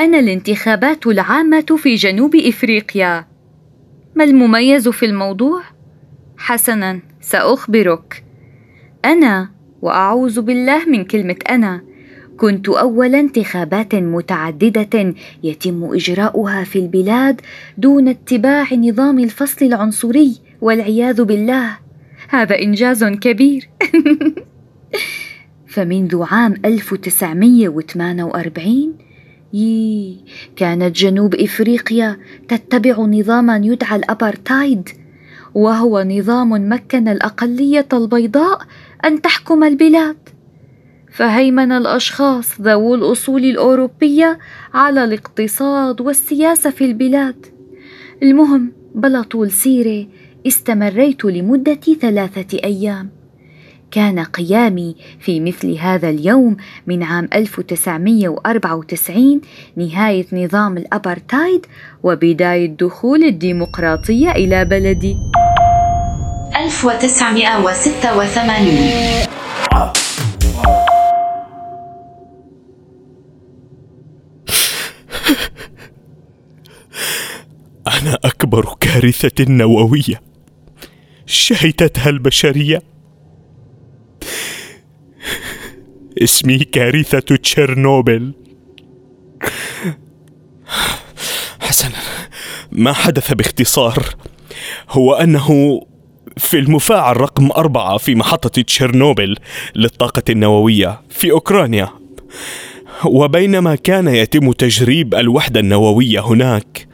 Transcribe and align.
أنا 0.00 0.18
الانتخابات 0.18 1.06
العامة 1.06 1.76
في 1.78 1.94
جنوب 1.94 2.36
إفريقيا. 2.36 3.26
ما 4.14 4.24
المميز 4.24 4.88
في 4.88 5.06
الموضوع؟ 5.06 5.62
حسناً 6.36 7.00
سأخبرك. 7.20 8.24
أنا 9.04 9.50
وأعوذ 9.82 10.40
بالله 10.40 10.84
من 10.84 11.04
كلمة 11.04 11.36
أنا 11.50 11.82
كنت 12.36 12.68
أول 12.68 13.14
انتخابات 13.14 13.94
متعددة 13.94 15.14
يتم 15.42 15.84
إجراؤها 15.84 16.64
في 16.64 16.78
البلاد 16.78 17.40
دون 17.78 18.08
اتباع 18.08 18.74
نظام 18.74 19.18
الفصل 19.18 19.66
العنصري 19.66 20.36
والعياذ 20.60 21.24
بالله. 21.24 21.78
هذا 22.28 22.58
إنجاز 22.58 23.04
كبير. 23.04 23.68
فمنذ 25.74 26.22
عام 26.22 26.54
1948 26.64 29.09
يي 29.52 30.16
كانت 30.56 30.96
جنوب 30.96 31.34
إفريقيا 31.34 32.18
تتبع 32.48 33.00
نظاما 33.00 33.56
يدعى 33.56 33.96
الأبارتايد 33.96 34.88
وهو 35.54 36.02
نظام 36.02 36.72
مكن 36.72 37.08
الأقلية 37.08 37.88
البيضاء 37.92 38.60
أن 39.04 39.22
تحكم 39.22 39.64
البلاد. 39.64 40.16
فهيمن 41.12 41.72
الأشخاص 41.72 42.60
ذوو 42.60 42.94
الأصول 42.94 43.44
الأوروبية 43.44 44.38
على 44.74 45.04
الاقتصاد 45.04 46.00
والسياسة 46.00 46.70
في 46.70 46.84
البلاد. 46.84 47.46
المهم 48.22 48.72
بلا 48.94 49.22
طول 49.22 49.50
سيرة 49.50 50.06
استمريت 50.46 51.24
لمدة 51.24 51.80
ثلاثة 52.00 52.58
أيام. 52.64 53.19
كان 53.90 54.18
قيامي 54.18 54.96
في 55.20 55.40
مثل 55.40 55.78
هذا 55.78 56.08
اليوم 56.08 56.56
من 56.86 57.02
عام 57.02 57.28
1994 57.34 59.40
نهاية 59.76 60.26
نظام 60.32 60.76
الأبرتايد 60.76 61.66
وبداية 62.02 62.66
دخول 62.66 63.24
الديمقراطية 63.24 64.30
إلى 64.30 64.64
بلدي. 64.64 65.16
1986 66.56 69.30
أنا 77.86 78.18
أكبر 78.24 78.76
كارثة 78.80 79.44
نووية. 79.48 80.20
شهدتها 81.26 82.08
البشرية. 82.08 82.89
اسمي 86.22 86.58
كارثة 86.58 87.36
تشيرنوبل. 87.36 88.32
حسنا 91.60 91.98
ما 92.72 92.92
حدث 92.92 93.32
باختصار. 93.32 94.14
هو 94.90 95.14
أنه 95.14 95.80
في 96.36 96.58
المفاعل 96.58 97.20
رقم 97.20 97.50
أربعة 97.50 97.98
في 97.98 98.14
محطة 98.14 98.62
تشيرنوبل 98.62 99.36
للطاقة 99.74 100.22
النووية 100.30 101.00
في 101.10 101.30
أوكرانيا. 101.30 101.88
وبينما 103.04 103.74
كان 103.74 104.08
يتم 104.08 104.52
تجريب 104.52 105.14
الوحدة 105.14 105.60
النووية 105.60 106.20
هناك. 106.20 106.88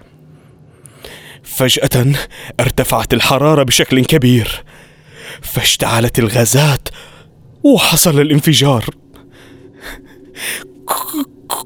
فجأة 1.43 2.15
ارتفعت 2.61 3.15
الحرارة 3.15 3.63
بشكل 3.63 4.05
كبير. 4.05 4.65
فاشتعلت 5.43 6.19
الغازات 6.19 6.89
وحصل 7.75 8.21
الانفجار. 8.21 8.85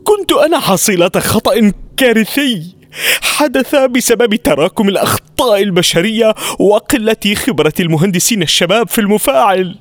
كنت 0.04 0.32
أنا 0.32 0.58
حصيلة 0.58 1.10
خطأ 1.16 1.72
كارثي. 1.96 2.76
حدث 3.22 3.74
بسبب 3.74 4.34
تراكم 4.34 4.88
الأخطاء 4.88 5.62
البشرية 5.62 6.34
وقلة 6.58 7.34
خبرة 7.34 7.72
المهندسين 7.80 8.42
الشباب 8.42 8.88
في 8.88 9.00
المفاعل. 9.00 9.78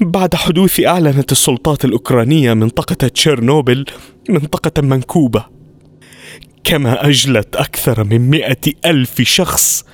بعد 0.00 0.34
حدوث 0.34 0.80
أعلنت 0.80 1.32
السلطات 1.32 1.84
الأوكرانية 1.84 2.54
منطقة 2.54 3.08
تشيرنوبل 3.08 3.84
منطقة 4.28 4.82
منكوبة. 4.82 5.44
كما 6.64 7.08
أجلت 7.08 7.56
أكثر 7.56 8.04
من 8.04 8.30
مئة 8.30 8.72
ألف 8.86 9.22
شخص 9.22 9.84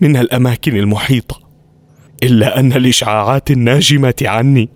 من 0.00 0.16
الأماكن 0.16 0.76
المحيطة. 0.76 1.47
إلا 2.22 2.60
أن 2.60 2.72
الإشعاعات 2.72 3.50
الناجمة 3.50 4.14
عني 4.22 4.68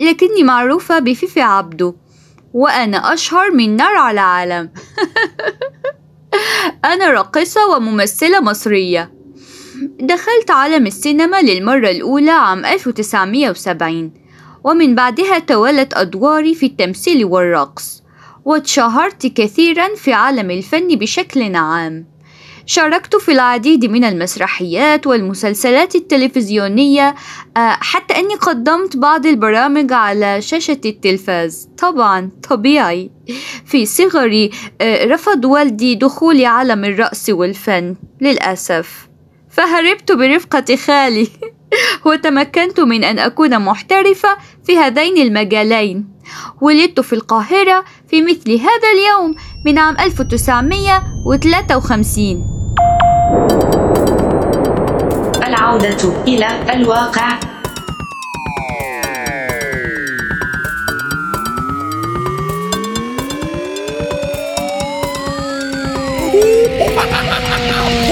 لكني 0.00 0.42
معروفة 0.42 0.98
بفيفي 0.98 1.40
عبدو 1.40 1.94
وأنا 2.54 3.14
أشهر 3.14 3.50
من 3.50 3.76
نار 3.76 3.96
على 3.96 4.14
العالم. 4.14 4.70
أنا 6.92 7.10
راقصة 7.10 7.60
وممثلة 7.76 8.40
مصرية. 8.40 9.12
دخلت 10.00 10.50
عالم 10.50 10.86
السينما 10.86 11.42
للمرة 11.42 11.90
الأولى 11.90 12.30
عام 12.30 12.64
1970 12.64 14.12
ومن 14.64 14.94
بعدها 14.94 15.38
توالت 15.38 15.94
أدواري 15.94 16.54
في 16.54 16.66
التمثيل 16.66 17.24
والرقص. 17.24 18.01
واتشهرت 18.44 19.26
كثيرا 19.26 19.94
في 19.94 20.12
عالم 20.12 20.50
الفن 20.50 20.88
بشكل 20.88 21.56
عام 21.56 22.12
شاركت 22.66 23.16
في 23.16 23.32
العديد 23.32 23.84
من 23.84 24.04
المسرحيات 24.04 25.06
والمسلسلات 25.06 25.94
التلفزيونية 25.94 27.14
آه، 27.56 27.76
حتى 27.80 28.14
أني 28.14 28.34
قدمت 28.34 28.96
بعض 28.96 29.26
البرامج 29.26 29.92
على 29.92 30.42
شاشة 30.42 30.80
التلفاز. 30.84 31.68
طبعا 31.78 32.30
طبيعي. 32.50 33.10
في 33.66 33.86
صغري 33.86 34.50
آه، 34.80 35.04
رفض 35.04 35.44
والدي 35.44 35.94
دخولي 35.94 36.46
عالم 36.46 36.84
الرقص 36.84 37.30
والفن 37.30 37.96
للأسف. 38.20 39.08
فهربت 39.50 40.12
برفقة 40.12 40.76
خالي. 40.76 41.28
وتمكنت 42.06 42.80
من 42.80 43.04
أن 43.04 43.18
أكون 43.18 43.58
محترفة 43.58 44.28
في 44.66 44.78
هذين 44.78 45.18
المجالين. 45.18 46.12
ولدت 46.60 47.00
في 47.00 47.12
القاهرة 47.12 47.84
في 48.08 48.22
مثل 48.22 48.50
هذا 48.50 48.88
اليوم 48.94 49.34
من 49.66 49.78
عام 49.78 49.96
1953 50.00 52.62
العودة 55.46 56.22
إلى 56.28 56.72
الواقع. 56.74 57.38